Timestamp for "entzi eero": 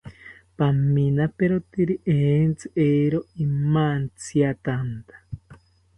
2.15-3.19